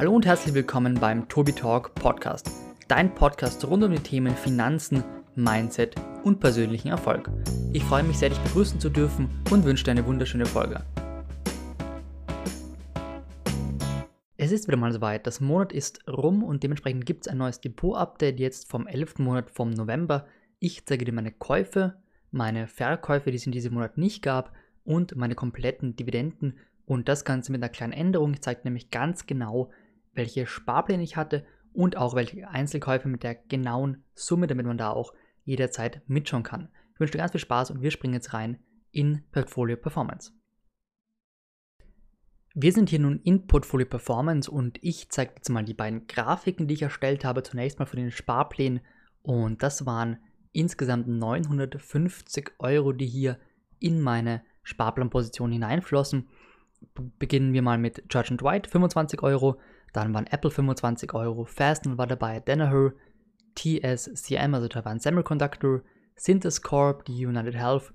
Hallo 0.00 0.14
und 0.14 0.24
herzlich 0.24 0.54
willkommen 0.54 0.94
beim 0.94 1.28
Tobi 1.28 1.52
Talk 1.52 1.94
Podcast, 1.94 2.50
dein 2.88 3.14
Podcast 3.14 3.62
rund 3.66 3.84
um 3.84 3.92
die 3.92 3.98
Themen 3.98 4.34
Finanzen, 4.34 5.04
Mindset 5.34 5.94
und 6.24 6.40
persönlichen 6.40 6.88
Erfolg. 6.88 7.30
Ich 7.74 7.84
freue 7.84 8.02
mich 8.02 8.16
sehr, 8.16 8.30
dich 8.30 8.38
begrüßen 8.38 8.80
zu 8.80 8.88
dürfen 8.88 9.28
und 9.50 9.62
wünsche 9.66 9.84
dir 9.84 9.90
eine 9.90 10.06
wunderschöne 10.06 10.46
Folge. 10.46 10.82
Es 14.38 14.52
ist 14.52 14.68
wieder 14.68 14.78
mal 14.78 14.90
soweit, 14.90 15.26
das 15.26 15.42
Monat 15.42 15.70
ist 15.70 16.08
rum 16.08 16.44
und 16.44 16.62
dementsprechend 16.62 17.04
gibt 17.04 17.26
es 17.26 17.28
ein 17.30 17.36
neues 17.36 17.60
Depot-Update 17.60 18.40
jetzt 18.40 18.70
vom 18.70 18.86
11. 18.86 19.18
Monat 19.18 19.50
vom 19.50 19.68
November. 19.68 20.24
Ich 20.60 20.86
zeige 20.86 21.04
dir 21.04 21.12
meine 21.12 21.32
Käufe, 21.32 21.98
meine 22.30 22.68
Verkäufe, 22.68 23.30
die 23.30 23.36
es 23.36 23.44
in 23.44 23.52
diesem 23.52 23.74
Monat 23.74 23.98
nicht 23.98 24.22
gab 24.22 24.54
und 24.82 25.14
meine 25.14 25.34
kompletten 25.34 25.94
Dividenden 25.94 26.54
und 26.86 27.06
das 27.10 27.26
Ganze 27.26 27.52
mit 27.52 27.62
einer 27.62 27.68
kleinen 27.68 27.92
Änderung. 27.92 28.32
Ich 28.32 28.40
zeige 28.40 28.62
nämlich 28.64 28.90
ganz 28.90 29.26
genau, 29.26 29.70
welche 30.12 30.46
Sparpläne 30.46 31.02
ich 31.02 31.16
hatte 31.16 31.44
und 31.72 31.96
auch 31.96 32.14
welche 32.14 32.48
Einzelkäufe 32.48 33.08
mit 33.08 33.22
der 33.22 33.34
genauen 33.34 34.04
Summe, 34.14 34.46
damit 34.46 34.66
man 34.66 34.78
da 34.78 34.90
auch 34.90 35.14
jederzeit 35.44 36.02
mitschauen 36.06 36.42
kann. 36.42 36.68
Ich 36.94 37.00
wünsche 37.00 37.12
dir 37.12 37.18
ganz 37.18 37.32
viel 37.32 37.40
Spaß 37.40 37.70
und 37.70 37.82
wir 37.82 37.90
springen 37.90 38.14
jetzt 38.14 38.32
rein 38.34 38.58
in 38.90 39.22
Portfolio 39.32 39.76
Performance. 39.76 40.32
Wir 42.54 42.72
sind 42.72 42.90
hier 42.90 42.98
nun 42.98 43.20
in 43.20 43.46
Portfolio 43.46 43.86
Performance 43.86 44.50
und 44.50 44.78
ich 44.82 45.08
zeige 45.10 45.34
jetzt 45.36 45.48
mal 45.50 45.64
die 45.64 45.74
beiden 45.74 46.08
Grafiken, 46.08 46.66
die 46.66 46.74
ich 46.74 46.82
erstellt 46.82 47.24
habe. 47.24 47.44
Zunächst 47.44 47.78
mal 47.78 47.86
von 47.86 48.00
den 48.00 48.10
Sparplänen 48.10 48.80
und 49.22 49.62
das 49.62 49.86
waren 49.86 50.18
insgesamt 50.52 51.06
950 51.06 52.52
Euro, 52.58 52.92
die 52.92 53.06
hier 53.06 53.38
in 53.78 54.00
meine 54.00 54.42
Sparplanposition 54.64 55.52
hineinflossen. 55.52 56.28
Beginnen 57.18 57.52
wir 57.52 57.62
mal 57.62 57.78
mit 57.78 58.04
Judge 58.10 58.36
White, 58.40 58.68
25 58.68 59.22
Euro. 59.22 59.60
Dann 59.92 60.14
waren 60.14 60.26
Apple 60.26 60.50
25 60.50 61.12
Euro, 61.14 61.44
Fastenal 61.44 61.98
war 61.98 62.06
dabei, 62.06 62.40
Danaher, 62.40 62.92
TSCM, 63.56 64.54
also 64.54 64.68
Taiwan 64.68 65.00
Semiconductor, 65.00 65.82
Synthes 66.16 66.62
Corp, 66.62 67.04
die 67.06 67.26
United 67.26 67.54
Health, 67.54 67.92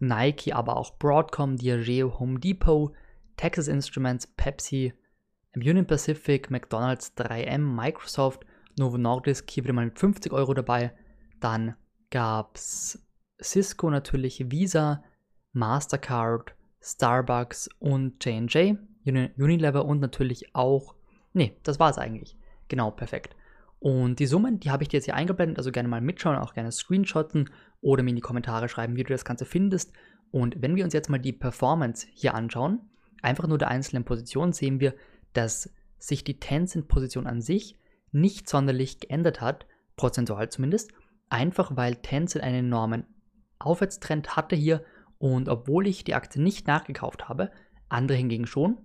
Nike, 0.00 0.52
aber 0.52 0.76
auch 0.76 0.98
Broadcom, 0.98 1.56
Diageo, 1.56 2.18
Home 2.18 2.38
Depot, 2.38 2.92
Texas 3.36 3.68
Instruments, 3.68 4.26
Pepsi, 4.26 4.92
Union 5.54 5.86
Pacific, 5.86 6.50
McDonald's, 6.50 7.12
3M, 7.16 7.58
Microsoft, 7.58 8.44
Novo 8.78 8.98
Nordisk, 8.98 9.50
hier 9.50 9.64
wieder 9.64 9.74
mal 9.74 9.86
mit 9.86 9.98
50 9.98 10.32
Euro 10.32 10.54
dabei. 10.54 10.92
Dann 11.40 11.74
gab 12.10 12.56
es 12.56 13.06
Cisco 13.42 13.90
natürlich, 13.90 14.50
Visa, 14.50 15.02
Mastercard, 15.52 16.54
Starbucks 16.80 17.68
und 17.78 18.24
J&J, 18.24 18.78
Unilever 19.04 19.84
und 19.84 20.00
natürlich 20.00 20.54
auch 20.54 20.94
Nee, 21.32 21.56
das 21.62 21.78
war 21.78 21.90
es 21.90 21.98
eigentlich. 21.98 22.36
Genau, 22.68 22.90
perfekt. 22.90 23.36
Und 23.80 24.18
die 24.18 24.26
Summen, 24.26 24.58
die 24.58 24.70
habe 24.70 24.82
ich 24.82 24.88
dir 24.88 24.96
jetzt 24.96 25.04
hier 25.04 25.14
eingeblendet, 25.14 25.58
also 25.58 25.70
gerne 25.70 25.88
mal 25.88 26.00
mitschauen, 26.00 26.36
auch 26.36 26.54
gerne 26.54 26.72
screenshotten 26.72 27.50
oder 27.80 28.02
mir 28.02 28.10
in 28.10 28.16
die 28.16 28.22
Kommentare 28.22 28.68
schreiben, 28.68 28.96
wie 28.96 29.04
du 29.04 29.12
das 29.12 29.24
Ganze 29.24 29.44
findest. 29.44 29.92
Und 30.30 30.60
wenn 30.60 30.74
wir 30.74 30.84
uns 30.84 30.94
jetzt 30.94 31.08
mal 31.08 31.18
die 31.18 31.32
Performance 31.32 32.06
hier 32.12 32.34
anschauen, 32.34 32.80
einfach 33.22 33.46
nur 33.46 33.58
der 33.58 33.68
einzelnen 33.68 34.04
Positionen, 34.04 34.52
sehen 34.52 34.80
wir, 34.80 34.94
dass 35.32 35.72
sich 35.98 36.24
die 36.24 36.40
Tencent-Position 36.40 37.26
an 37.26 37.40
sich 37.40 37.76
nicht 38.10 38.48
sonderlich 38.48 39.00
geändert 39.00 39.40
hat, 39.40 39.66
prozentual 39.96 40.48
zumindest, 40.48 40.92
einfach 41.28 41.76
weil 41.76 41.96
Tencent 41.96 42.44
einen 42.44 42.66
enormen 42.66 43.04
Aufwärtstrend 43.58 44.36
hatte 44.36 44.56
hier 44.56 44.84
und 45.18 45.48
obwohl 45.48 45.86
ich 45.86 46.04
die 46.04 46.14
Aktie 46.14 46.40
nicht 46.40 46.66
nachgekauft 46.66 47.28
habe, 47.28 47.50
andere 47.88 48.16
hingegen 48.16 48.46
schon, 48.46 48.78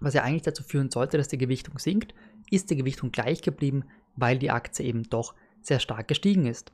was 0.00 0.14
ja 0.14 0.22
eigentlich 0.22 0.42
dazu 0.42 0.62
führen 0.62 0.90
sollte, 0.90 1.16
dass 1.16 1.28
die 1.28 1.38
Gewichtung 1.38 1.78
sinkt, 1.78 2.14
ist 2.50 2.70
die 2.70 2.76
Gewichtung 2.76 3.12
gleich 3.12 3.42
geblieben, 3.42 3.84
weil 4.16 4.38
die 4.38 4.50
Aktie 4.50 4.84
eben 4.84 5.04
doch 5.04 5.34
sehr 5.62 5.78
stark 5.78 6.08
gestiegen 6.08 6.46
ist. 6.46 6.72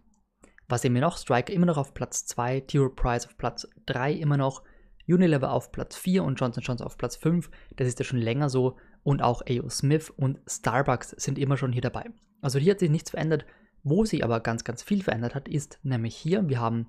Was 0.69 0.83
sehen 0.83 0.95
wir 0.95 1.01
noch? 1.01 1.19
Striker 1.19 1.53
immer 1.53 1.67
noch 1.67 1.77
auf 1.77 1.95
Platz 1.95 2.27
2, 2.27 2.61
T. 2.61 2.89
Price 2.95 3.27
auf 3.27 3.37
Platz 3.37 3.69
3 3.87 4.13
immer 4.13 4.37
noch, 4.37 4.63
Unilever 5.09 5.53
auf 5.53 5.71
Platz 5.71 5.97
4 5.97 6.25
und 6.25 6.41
Johnson 6.41 6.63
Johnson 6.63 6.87
auf 6.87 6.97
Platz 6.97 7.17
5. 7.17 7.51
Das 7.77 7.87
ist 7.87 7.99
ja 7.99 8.05
schon 8.05 8.19
länger 8.19 8.49
so. 8.49 8.77
Und 9.05 9.23
auch 9.23 9.43
A.O. 9.43 9.69
Smith 9.69 10.11
und 10.11 10.41
Starbucks 10.49 11.11
sind 11.11 11.39
immer 11.39 11.57
schon 11.57 11.73
hier 11.73 11.83
dabei. 11.83 12.07
Also 12.41 12.59
hier 12.59 12.73
hat 12.73 12.81
sich 12.81 12.91
nichts 12.91 13.11
verändert. 13.11 13.47
Wo 13.85 14.05
sich 14.05 14.25
aber 14.25 14.41
ganz, 14.41 14.65
ganz 14.65 14.83
viel 14.83 15.05
verändert 15.05 15.37
hat, 15.37 15.47
ist 15.47 15.79
nämlich 15.85 16.17
hier, 16.17 16.49
wir 16.49 16.61
haben 16.61 16.89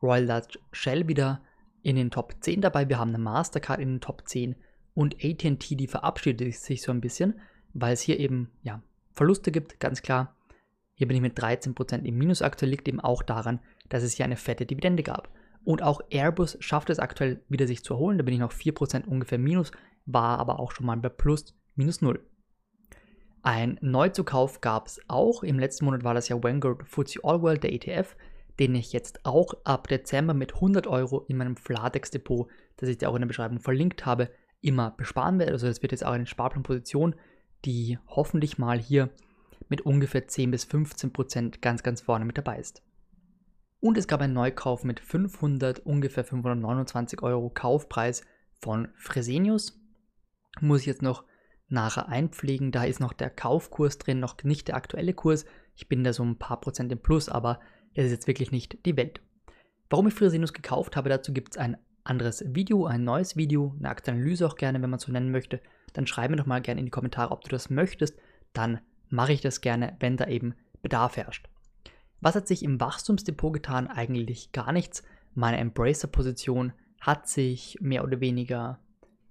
Royal 0.00 0.26
Dutch 0.26 0.60
Shell 0.70 1.08
wieder 1.08 1.42
in 1.82 1.96
den 1.96 2.12
Top 2.12 2.34
10 2.40 2.60
dabei, 2.60 2.88
wir 2.88 3.00
haben 3.00 3.08
eine 3.08 3.18
Mastercard 3.18 3.80
in 3.80 3.94
den 3.94 4.00
Top 4.00 4.28
10 4.28 4.54
und 4.98 5.24
AT&T, 5.24 5.76
die 5.76 5.86
verabschiedet 5.86 6.52
sich 6.56 6.82
so 6.82 6.90
ein 6.90 7.00
bisschen, 7.00 7.38
weil 7.72 7.92
es 7.92 8.00
hier 8.00 8.18
eben 8.18 8.50
ja, 8.64 8.82
Verluste 9.12 9.52
gibt, 9.52 9.78
ganz 9.78 10.02
klar. 10.02 10.34
Hier 10.94 11.06
bin 11.06 11.14
ich 11.16 11.22
mit 11.22 11.38
13% 11.38 12.02
im 12.02 12.18
Minus 12.18 12.42
aktuell, 12.42 12.72
liegt 12.72 12.88
eben 12.88 12.98
auch 12.98 13.22
daran, 13.22 13.60
dass 13.88 14.02
es 14.02 14.14
hier 14.14 14.24
eine 14.24 14.34
fette 14.34 14.66
Dividende 14.66 15.04
gab. 15.04 15.32
Und 15.62 15.84
auch 15.84 16.00
Airbus 16.10 16.56
schafft 16.58 16.90
es 16.90 16.98
aktuell 16.98 17.40
wieder 17.48 17.68
sich 17.68 17.84
zu 17.84 17.94
erholen, 17.94 18.18
da 18.18 18.24
bin 18.24 18.34
ich 18.34 18.40
noch 18.40 18.52
4% 18.52 19.06
ungefähr 19.06 19.38
Minus, 19.38 19.70
war 20.04 20.40
aber 20.40 20.58
auch 20.58 20.72
schon 20.72 20.86
mal 20.86 20.96
bei 20.96 21.10
Plus, 21.10 21.54
minus 21.76 22.02
0. 22.02 22.20
Ein 23.42 23.78
Neuzukauf 23.80 24.60
gab 24.60 24.88
es 24.88 25.00
auch, 25.06 25.44
im 25.44 25.60
letzten 25.60 25.84
Monat 25.84 26.02
war 26.02 26.14
das 26.14 26.28
ja 26.28 26.42
Vanguard 26.42 26.82
FTSE 26.88 27.22
All 27.22 27.40
World, 27.40 27.62
der 27.62 27.72
ETF, 27.72 28.16
den 28.58 28.74
ich 28.74 28.92
jetzt 28.92 29.24
auch 29.24 29.54
ab 29.62 29.86
Dezember 29.86 30.34
mit 30.34 30.54
100 30.54 30.88
Euro 30.88 31.24
in 31.28 31.36
meinem 31.36 31.56
Flatex 31.56 32.10
Depot, 32.10 32.48
das 32.78 32.88
ich 32.88 32.98
dir 32.98 33.08
auch 33.08 33.14
in 33.14 33.20
der 33.20 33.28
Beschreibung 33.28 33.60
verlinkt 33.60 34.04
habe, 34.04 34.28
immer 34.60 34.90
besparen 34.92 35.38
werde. 35.38 35.52
Also 35.52 35.66
das 35.66 35.82
wird 35.82 35.92
jetzt 35.92 36.04
auch 36.04 36.12
eine 36.12 36.26
Sparplanposition, 36.26 37.14
die 37.64 37.98
hoffentlich 38.06 38.58
mal 38.58 38.78
hier 38.78 39.10
mit 39.68 39.82
ungefähr 39.82 40.26
10 40.26 40.50
bis 40.50 40.64
15 40.64 41.12
Prozent 41.12 41.62
ganz, 41.62 41.82
ganz 41.82 42.00
vorne 42.00 42.24
mit 42.24 42.38
dabei 42.38 42.58
ist. 42.58 42.82
Und 43.80 43.96
es 43.96 44.08
gab 44.08 44.20
einen 44.20 44.34
Neukauf 44.34 44.82
mit 44.82 44.98
500, 44.98 45.80
ungefähr 45.80 46.24
529 46.24 47.22
Euro 47.22 47.50
Kaufpreis 47.50 48.22
von 48.60 48.88
Fresenius. 48.96 49.80
Muss 50.60 50.80
ich 50.80 50.86
jetzt 50.86 51.02
noch 51.02 51.24
nachher 51.68 52.08
einpflegen. 52.08 52.72
Da 52.72 52.84
ist 52.84 52.98
noch 52.98 53.12
der 53.12 53.30
Kaufkurs 53.30 53.98
drin, 53.98 54.20
noch 54.20 54.42
nicht 54.42 54.68
der 54.68 54.76
aktuelle 54.76 55.14
Kurs. 55.14 55.44
Ich 55.76 55.88
bin 55.88 56.02
da 56.02 56.12
so 56.12 56.24
ein 56.24 56.38
paar 56.38 56.60
Prozent 56.60 56.90
im 56.90 56.98
Plus, 56.98 57.28
aber 57.28 57.60
es 57.94 58.06
ist 58.06 58.12
jetzt 58.12 58.26
wirklich 58.26 58.50
nicht 58.50 58.84
die 58.84 58.96
Welt. 58.96 59.20
Warum 59.90 60.08
ich 60.08 60.14
Fresenius 60.14 60.52
gekauft 60.52 60.96
habe, 60.96 61.08
dazu 61.08 61.32
gibt 61.32 61.54
es 61.54 61.58
ein 61.58 61.76
anderes 62.08 62.44
Video, 62.46 62.86
ein 62.86 63.04
neues 63.04 63.36
Video, 63.36 63.74
eine 63.78 63.90
Aktienanalyse 63.90 64.46
auch 64.46 64.56
gerne, 64.56 64.80
wenn 64.82 64.90
man 64.90 64.98
so 64.98 65.12
nennen 65.12 65.30
möchte, 65.30 65.60
dann 65.92 66.06
schreib 66.06 66.30
mir 66.30 66.36
doch 66.36 66.46
mal 66.46 66.60
gerne 66.60 66.80
in 66.80 66.86
die 66.86 66.90
Kommentare, 66.90 67.32
ob 67.32 67.42
du 67.42 67.50
das 67.50 67.70
möchtest. 67.70 68.18
Dann 68.52 68.80
mache 69.08 69.32
ich 69.32 69.40
das 69.40 69.60
gerne, 69.60 69.96
wenn 70.00 70.16
da 70.16 70.26
eben 70.26 70.54
Bedarf 70.82 71.16
herrscht. 71.16 71.48
Was 72.20 72.34
hat 72.34 72.48
sich 72.48 72.62
im 72.62 72.80
Wachstumsdepot 72.80 73.52
getan? 73.52 73.86
Eigentlich 73.86 74.52
gar 74.52 74.72
nichts. 74.72 75.02
Meine 75.34 75.58
Embracer-Position 75.58 76.72
hat 77.00 77.28
sich 77.28 77.78
mehr 77.80 78.04
oder 78.04 78.20
weniger 78.20 78.80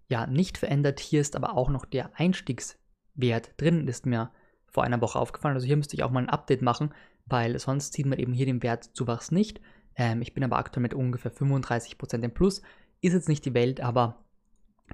ja 0.07 0.25
nicht 0.25 0.57
verändert. 0.57 0.99
Hier 0.99 1.21
ist 1.21 1.35
aber 1.35 1.55
auch 1.55 1.69
noch 1.69 1.85
der 1.85 2.11
Einstiegswert 2.15 3.51
drin, 3.57 3.87
ist 3.87 4.05
mir 4.05 4.31
vor 4.67 4.83
einer 4.83 5.01
Woche 5.01 5.19
aufgefallen. 5.19 5.55
Also 5.55 5.67
hier 5.67 5.77
müsste 5.77 5.95
ich 5.95 6.03
auch 6.03 6.11
mal 6.11 6.23
ein 6.23 6.29
Update 6.29 6.61
machen, 6.61 6.93
weil 7.25 7.57
sonst 7.59 7.93
sieht 7.93 8.05
man 8.05 8.19
eben 8.19 8.33
hier 8.33 8.45
den 8.45 8.63
Wertzuwachs 8.63 9.31
nicht. 9.31 9.59
Ähm, 9.97 10.21
ich 10.21 10.33
bin 10.33 10.43
aber 10.43 10.57
aktuell 10.57 10.83
mit 10.83 10.93
ungefähr 10.93 11.33
35% 11.33 12.23
im 12.23 12.33
Plus. 12.33 12.61
Ist 13.01 13.13
jetzt 13.13 13.27
nicht 13.27 13.45
die 13.45 13.53
Welt, 13.53 13.81
aber 13.81 14.23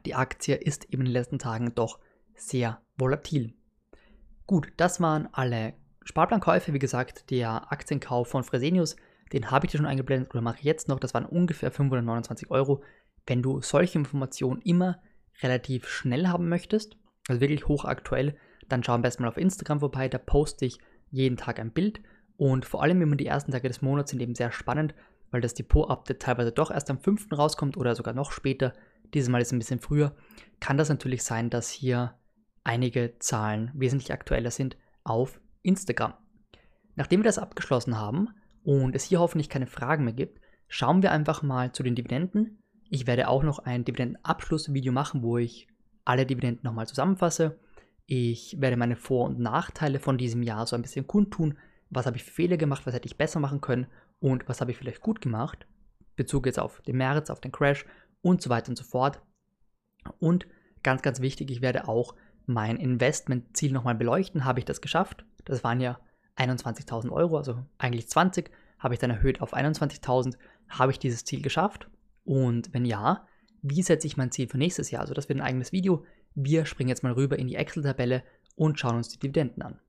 die 0.05 0.15
Aktie 0.15 0.55
ist 0.55 0.85
eben 0.85 1.01
in 1.01 1.07
den 1.07 1.13
letzten 1.13 1.39
Tagen 1.39 1.75
doch 1.75 1.99
sehr 2.35 2.81
volatil. 2.97 3.53
Gut, 4.47 4.73
das 4.77 4.99
waren 4.99 5.29
alle 5.31 5.73
Sparplankäufe. 6.03 6.73
Wie 6.73 6.79
gesagt, 6.79 7.29
der 7.29 7.71
Aktienkauf 7.71 8.29
von 8.29 8.43
Fresenius, 8.43 8.95
den 9.31 9.51
habe 9.51 9.65
ich 9.65 9.71
dir 9.71 9.77
schon 9.77 9.85
eingeblendet 9.85 10.31
oder 10.31 10.41
mache 10.41 10.57
ich 10.59 10.63
jetzt 10.63 10.87
noch. 10.87 10.99
Das 10.99 11.13
waren 11.13 11.25
ungefähr 11.25 11.71
529 11.71 12.49
Euro. 12.49 12.83
Wenn 13.25 13.41
du 13.41 13.61
solche 13.61 13.99
Informationen 13.99 14.61
immer 14.61 14.99
relativ 15.41 15.87
schnell 15.87 16.27
haben 16.27 16.49
möchtest, 16.49 16.97
also 17.27 17.39
wirklich 17.39 17.67
hochaktuell, 17.67 18.35
dann 18.67 18.83
schau 18.83 18.93
am 18.93 19.01
besten 19.01 19.23
mal 19.23 19.29
auf 19.29 19.37
Instagram 19.37 19.79
vorbei. 19.79 20.09
Da 20.09 20.17
poste 20.17 20.65
ich 20.65 20.79
jeden 21.09 21.37
Tag 21.37 21.59
ein 21.59 21.71
Bild 21.71 22.01
und 22.37 22.65
vor 22.65 22.83
allem 22.83 23.01
immer 23.01 23.15
die 23.15 23.27
ersten 23.27 23.51
Tage 23.51 23.67
des 23.67 23.81
Monats 23.81 24.11
sind 24.11 24.21
eben 24.21 24.35
sehr 24.35 24.51
spannend, 24.51 24.95
weil 25.31 25.41
das 25.41 25.53
Depot-Update 25.53 26.21
teilweise 26.21 26.51
doch 26.51 26.71
erst 26.71 26.89
am 26.89 26.99
5. 26.99 27.31
rauskommt 27.31 27.77
oder 27.77 27.95
sogar 27.95 28.13
noch 28.13 28.31
später. 28.31 28.73
Dieses 29.13 29.29
Mal 29.29 29.41
ist 29.41 29.47
es 29.47 29.53
ein 29.53 29.59
bisschen 29.59 29.79
früher. 29.79 30.15
Kann 30.59 30.77
das 30.77 30.89
natürlich 30.89 31.23
sein, 31.23 31.49
dass 31.49 31.69
hier 31.69 32.15
einige 32.63 33.15
Zahlen 33.19 33.71
wesentlich 33.73 34.11
aktueller 34.11 34.51
sind 34.51 34.77
auf 35.03 35.39
Instagram. 35.61 36.13
Nachdem 36.95 37.21
wir 37.21 37.25
das 37.25 37.39
abgeschlossen 37.39 37.97
haben 37.97 38.29
und 38.63 38.95
es 38.95 39.03
hier 39.03 39.19
hoffentlich 39.19 39.49
keine 39.49 39.67
Fragen 39.67 40.03
mehr 40.03 40.13
gibt, 40.13 40.39
schauen 40.67 41.01
wir 41.01 41.11
einfach 41.11 41.41
mal 41.41 41.71
zu 41.71 41.83
den 41.83 41.95
Dividenden. 41.95 42.59
Ich 42.89 43.07
werde 43.07 43.27
auch 43.27 43.43
noch 43.43 43.59
ein 43.59 43.85
Dividendenabschlussvideo 43.85 44.91
machen, 44.91 45.23
wo 45.23 45.37
ich 45.37 45.67
alle 46.05 46.25
Dividenden 46.25 46.63
nochmal 46.63 46.87
zusammenfasse. 46.87 47.59
Ich 48.05 48.57
werde 48.59 48.77
meine 48.77 48.95
Vor- 48.95 49.25
und 49.25 49.39
Nachteile 49.39 49.99
von 49.99 50.17
diesem 50.17 50.43
Jahr 50.43 50.67
so 50.67 50.75
ein 50.75 50.81
bisschen 50.81 51.07
kundtun, 51.07 51.57
was 51.95 52.05
habe 52.05 52.17
ich 52.17 52.23
für 52.23 52.31
Fehler 52.31 52.57
gemacht, 52.57 52.85
was 52.85 52.93
hätte 52.93 53.07
ich 53.07 53.17
besser 53.17 53.39
machen 53.39 53.61
können 53.61 53.87
und 54.19 54.47
was 54.47 54.61
habe 54.61 54.71
ich 54.71 54.77
vielleicht 54.77 55.01
gut 55.01 55.21
gemacht. 55.21 55.67
Bezug 56.15 56.45
jetzt 56.45 56.59
auf 56.59 56.81
den 56.81 56.97
März, 56.97 57.29
auf 57.29 57.41
den 57.41 57.51
Crash 57.51 57.85
und 58.21 58.41
so 58.41 58.49
weiter 58.49 58.69
und 58.69 58.77
so 58.77 58.83
fort. 58.83 59.21
Und 60.19 60.47
ganz, 60.83 61.01
ganz 61.01 61.21
wichtig, 61.21 61.51
ich 61.51 61.61
werde 61.61 61.87
auch 61.87 62.15
mein 62.45 62.77
Investmentziel 62.77 63.71
nochmal 63.71 63.95
beleuchten. 63.95 64.45
Habe 64.45 64.59
ich 64.59 64.65
das 64.65 64.81
geschafft? 64.81 65.25
Das 65.45 65.63
waren 65.63 65.79
ja 65.79 65.99
21.000 66.37 67.11
Euro, 67.11 67.37
also 67.37 67.65
eigentlich 67.77 68.09
20, 68.09 68.49
habe 68.79 68.93
ich 68.93 68.99
dann 68.99 69.11
erhöht 69.11 69.41
auf 69.41 69.53
21.000. 69.53 70.35
Habe 70.69 70.91
ich 70.91 70.99
dieses 70.99 71.25
Ziel 71.25 71.41
geschafft? 71.41 71.89
Und 72.25 72.73
wenn 72.73 72.85
ja, 72.85 73.27
wie 73.61 73.81
setze 73.81 74.07
ich 74.07 74.17
mein 74.17 74.31
Ziel 74.31 74.47
für 74.47 74.57
nächstes 74.57 74.91
Jahr? 74.91 75.01
Also 75.01 75.13
das 75.13 75.29
wird 75.29 75.39
ein 75.39 75.45
eigenes 75.45 75.71
Video. 75.71 76.05
Wir 76.35 76.65
springen 76.65 76.89
jetzt 76.89 77.03
mal 77.03 77.13
rüber 77.13 77.39
in 77.39 77.47
die 77.47 77.55
Excel-Tabelle 77.55 78.23
und 78.55 78.79
schauen 78.79 78.97
uns 78.97 79.09
die 79.09 79.19
Dividenden 79.19 79.63
an. 79.63 79.79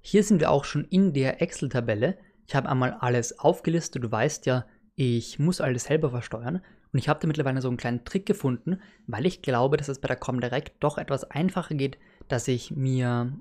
Hier 0.00 0.24
sind 0.24 0.40
wir 0.40 0.50
auch 0.50 0.64
schon 0.64 0.84
in 0.84 1.12
der 1.12 1.42
Excel-Tabelle. 1.42 2.16
Ich 2.46 2.54
habe 2.54 2.68
einmal 2.68 2.92
alles 2.94 3.38
aufgelistet. 3.38 4.02
Du 4.02 4.10
weißt 4.10 4.46
ja, 4.46 4.66
ich 4.94 5.38
muss 5.38 5.60
alles 5.60 5.84
selber 5.84 6.10
versteuern. 6.10 6.62
Und 6.92 6.98
ich 6.98 7.08
habe 7.08 7.20
da 7.20 7.28
mittlerweile 7.28 7.60
so 7.60 7.68
einen 7.68 7.76
kleinen 7.76 8.04
Trick 8.04 8.26
gefunden, 8.26 8.80
weil 9.06 9.26
ich 9.26 9.42
glaube, 9.42 9.76
dass 9.76 9.88
es 9.88 10.00
bei 10.00 10.08
der 10.08 10.16
Comdirect 10.16 10.72
doch 10.80 10.98
etwas 10.98 11.24
einfacher 11.30 11.74
geht, 11.74 11.98
dass 12.28 12.48
ich 12.48 12.72
mir 12.72 13.32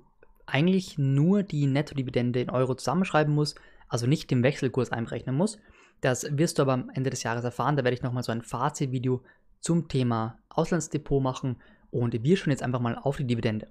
eigentlich 0.45 0.97
nur 0.97 1.43
die 1.43 1.65
Nettodividende 1.65 2.41
in 2.41 2.49
Euro 2.49 2.75
zusammenschreiben 2.75 3.33
muss, 3.33 3.55
also 3.87 4.05
nicht 4.05 4.29
den 4.29 4.43
Wechselkurs 4.43 4.91
einberechnen 4.91 5.35
muss. 5.35 5.57
Das 6.01 6.25
wirst 6.37 6.57
du 6.57 6.63
aber 6.63 6.73
am 6.73 6.91
Ende 6.93 7.09
des 7.09 7.23
Jahres 7.23 7.43
erfahren. 7.43 7.75
Da 7.75 7.83
werde 7.83 7.95
ich 7.95 8.03
nochmal 8.03 8.23
so 8.23 8.31
ein 8.31 8.41
Fazitvideo 8.41 9.23
zum 9.59 9.87
Thema 9.87 10.37
Auslandsdepot 10.49 11.21
machen 11.21 11.57
und 11.91 12.23
wir 12.23 12.37
schauen 12.37 12.51
jetzt 12.51 12.63
einfach 12.63 12.79
mal 12.79 12.97
auf 12.97 13.17
die 13.17 13.25
Dividende. 13.25 13.67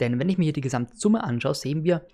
Denn 0.00 0.18
wenn 0.18 0.28
ich 0.28 0.38
mir 0.38 0.44
hier 0.44 0.52
die 0.52 0.60
Gesamtsumme 0.60 1.22
anschaue, 1.24 1.54
sehen 1.54 1.84
wir, 1.84 2.06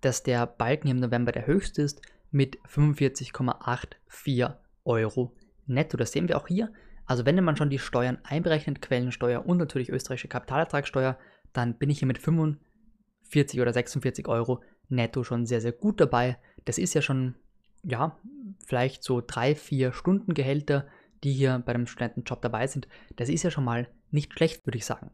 dass 0.00 0.22
der 0.22 0.46
Balken 0.46 0.86
hier 0.86 0.94
im 0.94 1.00
November 1.00 1.32
der 1.32 1.46
höchste 1.46 1.82
ist 1.82 2.02
mit 2.30 2.58
45,84 2.62 4.54
Euro 4.84 5.36
netto. 5.66 5.96
Das 5.96 6.12
sehen 6.12 6.28
wir 6.28 6.36
auch 6.36 6.48
hier. 6.48 6.72
Also 7.06 7.26
wenn 7.26 7.42
man 7.42 7.56
schon 7.56 7.70
die 7.70 7.78
Steuern 7.78 8.18
einberechnet, 8.22 8.82
Quellensteuer 8.82 9.44
und 9.44 9.58
natürlich 9.58 9.88
österreichische 9.88 10.28
Kapitalertragssteuer, 10.28 11.18
dann 11.52 11.76
bin 11.76 11.90
ich 11.90 11.98
hier 11.98 12.06
mit 12.06 12.18
45 12.18 13.60
oder 13.60 13.72
46 13.72 14.28
Euro 14.28 14.62
netto 14.88 15.24
schon 15.24 15.46
sehr, 15.46 15.60
sehr 15.60 15.72
gut 15.72 16.00
dabei. 16.00 16.38
Das 16.64 16.78
ist 16.78 16.94
ja 16.94 17.02
schon, 17.02 17.34
ja, 17.82 18.16
vielleicht 18.64 19.02
so 19.02 19.22
drei, 19.26 19.54
vier 19.54 19.92
Stundengehälter, 19.92 20.86
die 21.24 21.32
hier 21.32 21.62
bei 21.64 21.72
dem 21.72 21.86
Studentenjob 21.86 22.42
dabei 22.42 22.66
sind. 22.66 22.88
Das 23.16 23.28
ist 23.28 23.42
ja 23.42 23.50
schon 23.50 23.64
mal 23.64 23.88
nicht 24.10 24.32
schlecht, 24.32 24.66
würde 24.66 24.78
ich 24.78 24.86
sagen. 24.86 25.10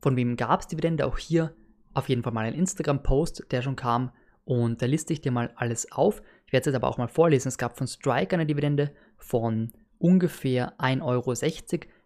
Von 0.00 0.16
wem 0.16 0.36
gab 0.36 0.60
es 0.60 0.66
Dividende? 0.66 1.06
Auch 1.06 1.18
hier 1.18 1.54
auf 1.94 2.08
jeden 2.08 2.22
Fall 2.22 2.32
mal 2.32 2.44
ein 2.44 2.54
Instagram-Post, 2.54 3.46
der 3.50 3.62
schon 3.62 3.76
kam. 3.76 4.12
Und 4.44 4.80
da 4.80 4.86
liste 4.86 5.12
ich 5.12 5.20
dir 5.20 5.32
mal 5.32 5.52
alles 5.56 5.92
auf. 5.92 6.22
Ich 6.46 6.52
werde 6.52 6.62
es 6.62 6.66
jetzt 6.66 6.74
aber 6.74 6.88
auch 6.88 6.98
mal 6.98 7.08
vorlesen. 7.08 7.48
Es 7.48 7.58
gab 7.58 7.76
von 7.76 7.86
Strike 7.86 8.34
eine 8.34 8.46
Dividende 8.46 8.92
von 9.16 9.72
ungefähr 9.98 10.78
1,60 10.78 11.02
Euro. 11.02 11.34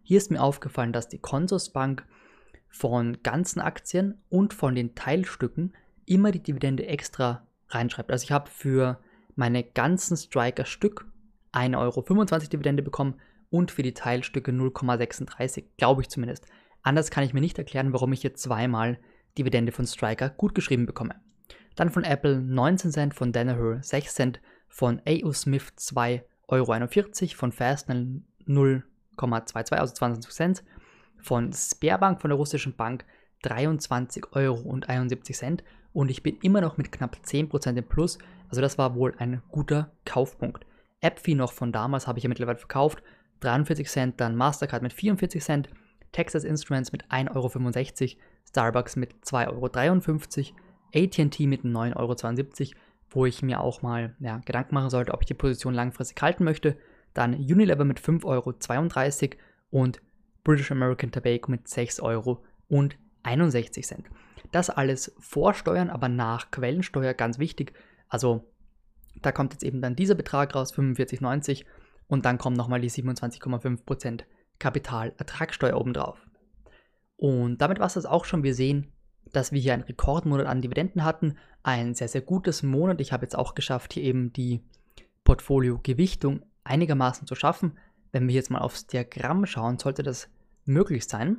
Hier 0.03 0.19
ist 0.19 0.31
mir 0.31 0.43
aufgefallen, 0.43 0.93
dass 0.93 1.09
die 1.09 1.21
Consorsbank 1.21 2.05
von 2.69 3.23
ganzen 3.23 3.61
Aktien 3.61 4.21
und 4.29 4.55
von 4.55 4.75
den 4.75 4.95
Teilstücken 4.95 5.75
immer 6.07 6.33
die 6.33 6.43
Dividende 6.43 6.87
extra 6.87 7.47
reinschreibt. 7.69 8.11
Also 8.11 8.25
ich 8.25 8.33
habe 8.33 8.51
für 8.51 8.99
meine 9.37 9.63
ganzen 9.63 10.17
Striker 10.17 10.65
Stück 10.65 11.07
1,25 11.53 11.79
Euro 11.79 12.47
Dividende 12.49 12.83
bekommen 12.83 13.21
und 13.51 13.71
für 13.71 13.83
die 13.83 13.95
Teilstücke 13.95 14.51
0,36, 14.51 15.65
glaube 15.77 16.01
ich 16.03 16.09
zumindest. 16.09 16.47
Anders 16.83 17.11
kann 17.11 17.25
ich 17.25 17.33
mir 17.33 17.41
nicht 17.41 17.59
erklären, 17.59 17.93
warum 17.93 18.13
ich 18.13 18.21
hier 18.23 18.35
zweimal 18.35 18.99
Dividende 19.39 19.73
von 19.73 19.87
Striker 19.87 20.29
gut 20.31 20.55
geschrieben 20.55 20.87
bekomme. 20.87 21.15
Dann 21.77 21.91
von 21.91 22.05
Apple 22.05 22.41
19 22.41 22.91
Cent, 22.91 23.15
von 23.15 23.33
Danaher 23.33 23.83
6 23.83 24.15
Cent, 24.15 24.41
von 24.69 25.01
AU 25.07 25.33
Smith 25.33 25.73
2,41 25.79 26.23
Euro, 26.49 27.37
von 27.37 27.53
Fastnell 27.53 28.23
0,22, 28.47 29.73
also 29.75 29.95
20 29.95 30.33
Cent, 30.33 30.65
von 31.21 31.53
Sperrbank, 31.53 32.21
von 32.21 32.31
der 32.31 32.37
russischen 32.37 32.75
Bank 32.75 33.05
23,71 33.45 34.33
Euro 34.33 34.61
und 35.93 36.11
ich 36.11 36.23
bin 36.23 36.39
immer 36.43 36.61
noch 36.61 36.77
mit 36.77 36.93
knapp 36.93 37.17
10% 37.25 37.77
im 37.77 37.85
Plus, 37.85 38.19
also 38.49 38.61
das 38.61 38.79
war 38.79 38.95
wohl 38.95 39.15
ein 39.19 39.43
guter 39.51 39.93
Kaufpunkt. 40.05 40.67
AppFi 41.01 41.35
noch 41.35 41.53
von 41.53 41.73
damals 41.73 42.07
habe 42.07 42.19
ich 42.19 42.25
ja 42.25 42.29
mittlerweile 42.29 42.59
verkauft, 42.59 43.03
43 43.41 43.89
Cent, 43.89 44.21
dann 44.21 44.37
Mastercard 44.37 44.83
mit 44.83 44.93
44 44.93 45.43
Cent, 45.43 45.69
Texas 46.13 46.45
Instruments 46.45 46.93
mit 46.93 47.05
1,65 47.07 47.33
Euro, 47.35 48.21
Starbucks 48.49 48.97
mit 48.97 49.15
2,53 49.25 49.49
Euro, 49.49 50.57
ATT 50.95 51.41
mit 51.41 51.65
9,72 51.65 51.97
Euro, 51.97 52.81
wo 53.11 53.27
ich 53.27 53.43
mir 53.43 53.61
auch 53.61 53.83
mal 53.83 54.15
ja, 54.21 54.39
Gedanken 54.45 54.75
machen 54.75 54.91
sollte, 54.91 55.13
ob 55.13 55.23
ich 55.23 55.27
die 55.27 55.35
Position 55.35 55.75
langfristig 55.75 56.21
halten 56.23 56.45
möchte. 56.45 56.77
Dann 57.15 57.35
Unilever 57.35 57.85
mit 57.85 58.01
5,32 58.01 58.25
Euro 58.25 58.55
und 59.71 60.01
British 60.45 60.71
American 60.71 61.11
Tobacco 61.13 61.51
mit 61.51 61.67
6,61 61.67 62.03
Euro. 62.03 62.43
Das 64.51 64.71
alles 64.71 65.15
vor 65.19 65.55
Steuern, 65.55 65.91
aber 65.91 66.09
nach 66.09 66.51
Quellensteuer 66.51 67.15
ganz 67.15 67.39
wichtig. 67.39 67.73
Also 68.09 68.45
da 69.21 69.33
kommt 69.33 69.53
jetzt 69.53 69.63
eben 69.63 69.81
dann 69.81 69.97
dieser 69.97 70.15
Betrag 70.15 70.55
raus, 70.55 70.75
45,90 70.75 71.65
und 72.09 72.25
dann 72.25 72.39
kommen 72.39 72.57
nochmal 72.57 72.81
die 72.81 72.91
27,5% 72.91 74.25
Kapitalertragssteuer 74.59 75.77
obendrauf. 75.77 76.27
Und 77.17 77.59
damit 77.59 77.79
war 77.79 77.87
es 77.87 77.95
das 77.95 78.07
auch 78.07 78.25
schon. 78.25 78.43
Wir 78.43 78.55
sehen, 78.55 78.93
dass 79.33 79.53
wir 79.53 79.61
hier 79.61 79.75
einen 79.75 79.83
Rekordmonat 79.85 80.47
an 80.47 80.63
Dividenden 80.63 81.05
hatten. 81.05 81.37
Ein 81.63 81.95
sehr, 81.95 82.09
sehr 82.09 82.21
gutes 82.21 82.63
Monat. 82.63 83.01
Ich 83.01 83.13
habe 83.13 83.25
jetzt 83.25 83.37
auch 83.37 83.55
geschafft, 83.55 83.93
hier 83.93 84.03
eben 84.03 84.33
die 84.33 84.61
Portfolio-Gewichtung 85.25 86.45
einigermaßen 86.65 87.27
zu 87.27 87.35
schaffen. 87.35 87.79
Wenn 88.11 88.29
wir 88.29 88.35
jetzt 88.35 88.51
mal 88.51 88.61
aufs 88.61 88.87
Diagramm 88.87 89.47
schauen, 89.47 89.79
sollte 89.79 90.03
das 90.03 90.29
möglich 90.65 91.07
sein. 91.07 91.39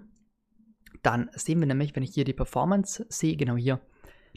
Dann 1.01 1.29
sehen 1.33 1.59
wir 1.59 1.67
nämlich, 1.67 1.95
wenn 1.95 2.03
ich 2.03 2.13
hier 2.13 2.25
die 2.25 2.33
Performance 2.33 3.05
sehe, 3.09 3.35
genau 3.35 3.55
hier, 3.55 3.79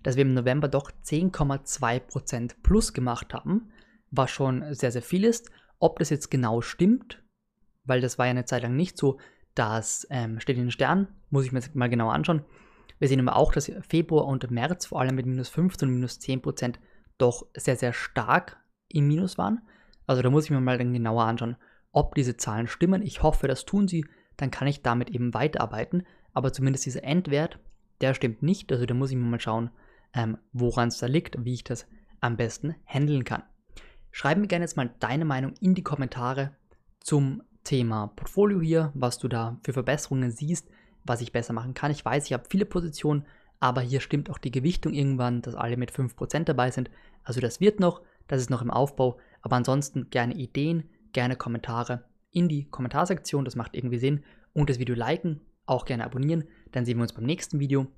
dass 0.03 0.17
wir 0.17 0.23
im 0.23 0.35
November 0.35 0.69
doch 0.69 0.91
10,2% 1.05 2.57
plus 2.63 2.93
gemacht 2.93 3.33
haben, 3.35 3.71
was 4.11 4.31
schon 4.31 4.75
sehr, 4.75 4.93
sehr 4.93 5.03
viel 5.03 5.25
ist. 5.25 5.51
Ob 5.79 5.99
das 5.99 6.11
jetzt 6.11 6.31
genau 6.31 6.61
stimmt, 6.61 7.23
weil 7.87 8.01
das 8.01 8.19
war 8.19 8.27
ja 8.27 8.31
eine 8.31 8.45
Zeit 8.45 8.63
lang 8.63 8.77
nicht 8.77 8.99
so, 8.99 9.19
das 9.55 10.07
ähm, 10.11 10.39
steht 10.41 10.57
in 10.57 10.65
den 10.65 10.71
Sternen, 10.71 11.09
muss 11.31 11.45
ich 11.45 11.53
mir 11.53 11.61
jetzt 11.61 11.75
mal 11.75 11.89
genau 11.89 12.11
anschauen. 12.11 12.45
Wir 12.99 13.09
sehen 13.09 13.27
aber 13.27 13.37
auch, 13.37 13.53
dass 13.53 13.71
Februar 13.89 14.27
und 14.27 14.51
März 14.51 14.87
vor 14.87 15.01
allem 15.01 15.15
mit 15.15 15.27
minus 15.27 15.49
15 15.49 15.89
und 15.89 15.95
minus 15.95 16.21
10% 16.21 16.77
doch 17.19 17.47
sehr, 17.55 17.77
sehr 17.77 17.93
stark 17.93 18.59
im 18.89 19.07
Minus 19.07 19.39
waren. 19.39 19.63
Also 20.07 20.23
da 20.23 20.31
muss 20.31 20.45
ich 20.45 20.51
mir 20.51 20.61
mal 20.61 20.79
dann 20.79 20.93
genauer 20.93 21.25
anschauen, 21.25 21.57
ob 21.93 22.15
diese 22.15 22.37
Zahlen 22.37 22.67
stimmen. 22.67 23.03
Ich 23.03 23.23
hoffe, 23.23 23.49
das 23.49 23.65
tun 23.65 23.89
sie, 23.89 24.07
dann 24.37 24.51
kann 24.51 24.69
ich 24.69 24.83
damit 24.83 25.11
eben 25.11 25.35
weiterarbeiten. 25.35 26.07
Aber 26.33 26.53
zumindest 26.53 26.87
dieser 26.87 27.05
Endwert, 27.05 27.59
der 28.01 28.15
stimmt 28.15 28.43
nicht. 28.43 28.71
Also 28.73 28.87
da 28.87 28.95
muss 28.95 29.11
ich 29.11 29.17
mir 29.17 29.25
mal 29.25 29.41
schauen, 29.41 29.71
ähm, 30.13 30.39
woran 30.53 30.89
es 30.89 30.99
da 30.99 31.07
liegt, 31.07 31.45
wie 31.45 31.55
ich 31.55 31.65
das 31.65 31.87
am 32.21 32.37
besten 32.37 32.75
handeln 32.85 33.25
kann. 33.25 33.43
Schreib 34.11 34.39
mir 34.39 34.47
gerne 34.47 34.65
jetzt 34.65 34.77
mal 34.77 34.95
deine 35.01 35.25
Meinung 35.25 35.55
in 35.61 35.75
die 35.75 35.83
Kommentare 35.83 36.57
zum 37.01 37.43
Thema 37.67 38.13
Portfolio 38.15 38.61
hier, 38.61 38.93
was 38.95 39.19
du 39.19 39.29
da 39.29 39.59
für 39.65 39.73
Verbesserungen 39.73 40.31
siehst, 40.31 40.71
was 41.05 41.21
ich 41.21 41.33
besser 41.33 41.53
machen 41.53 41.75
kann. 41.75 41.91
Ich 41.91 42.05
weiß, 42.05 42.25
ich 42.27 42.33
habe 42.33 42.45
viele 42.49 42.65
Positionen, 42.65 43.27
aber 43.59 43.81
hier 43.81 44.01
stimmt 44.01 44.31
auch 44.31 44.39
die 44.39 44.53
Gewichtung 44.53 44.95
irgendwann, 44.95 45.43
dass 45.43 45.55
alle 45.55 45.77
mit 45.77 45.93
5% 45.93 46.45
dabei 46.45 46.71
sind. 46.71 46.91
Also 47.25 47.41
das 47.41 47.61
wird 47.61 47.81
noch, 47.81 48.03
das 48.29 48.41
ist 48.41 48.51
noch 48.51 48.63
im 48.63 48.71
Aufbau, 48.71 49.19
aber 49.43 49.57
ansonsten 49.57 50.11
gerne 50.11 50.35
Ideen, 50.35 50.89
gerne 51.13 51.37
Kommentare 51.37 52.05
in 52.31 52.49
die 52.49 52.69
Kommentarsektion, 52.71 53.45
das 53.45 53.57
macht 53.57 53.75
irgendwie 53.75 53.99
Sinn. 53.99 54.23
Und 54.53 54.71
das 54.71 54.79
Video 54.79 54.95
liken, 54.95 55.41
auch 55.67 55.85
gerne 55.85 56.05
abonnieren, 56.05 56.45
dann 56.73 56.85
sehen 56.85 56.99
wir 56.99 57.03
uns 57.03 57.13
beim 57.13 57.25
nächsten 57.25 57.59
Video. 57.59 57.89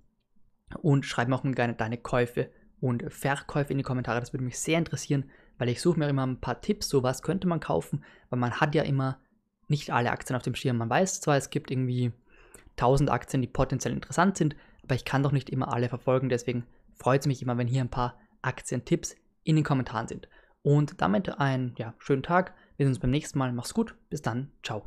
Und 0.80 1.04
schreib 1.04 1.28
mir 1.28 1.34
auch 1.34 1.42
gerne 1.42 1.74
deine 1.74 1.98
Käufe 1.98 2.50
und 2.80 3.04
Verkäufe 3.12 3.72
in 3.72 3.78
die 3.78 3.84
Kommentare, 3.84 4.20
das 4.20 4.32
würde 4.32 4.44
mich 4.44 4.58
sehr 4.58 4.78
interessieren, 4.78 5.24
weil 5.58 5.68
ich 5.68 5.82
suche 5.82 5.98
mir 5.98 6.08
immer 6.08 6.26
ein 6.26 6.40
paar 6.40 6.60
Tipps, 6.60 6.88
so 6.88 7.02
was 7.02 7.22
könnte 7.22 7.48
man 7.48 7.60
kaufen, 7.60 8.02
weil 8.30 8.38
man 8.38 8.60
hat 8.60 8.74
ja 8.74 8.82
immer 8.82 9.18
nicht 9.68 9.90
alle 9.90 10.10
Aktien 10.10 10.36
auf 10.36 10.42
dem 10.42 10.54
Schirm. 10.54 10.78
Man 10.78 10.90
weiß 10.90 11.20
zwar, 11.20 11.36
es 11.36 11.50
gibt 11.50 11.70
irgendwie 11.70 12.12
1000 12.72 13.10
Aktien, 13.10 13.42
die 13.42 13.48
potenziell 13.48 13.94
interessant 13.94 14.36
sind, 14.36 14.56
aber 14.82 14.94
ich 14.94 15.04
kann 15.04 15.22
doch 15.22 15.32
nicht 15.32 15.50
immer 15.50 15.72
alle 15.72 15.88
verfolgen. 15.88 16.28
Deswegen 16.28 16.66
freut 16.94 17.22
es 17.22 17.26
mich 17.26 17.42
immer, 17.42 17.58
wenn 17.58 17.68
hier 17.68 17.82
ein 17.82 17.90
paar 17.90 18.18
Aktientipps 18.42 19.16
in 19.44 19.56
den 19.56 19.64
Kommentaren 19.64 20.08
sind. 20.08 20.28
Und 20.62 21.00
damit 21.00 21.38
einen 21.38 21.74
ja, 21.78 21.94
schönen 21.98 22.22
Tag. 22.22 22.54
Wir 22.76 22.84
sehen 22.84 22.92
uns 22.92 22.98
beim 22.98 23.10
nächsten 23.10 23.38
Mal. 23.38 23.52
Mach's 23.52 23.74
gut. 23.74 23.94
Bis 24.10 24.22
dann. 24.22 24.50
Ciao. 24.62 24.84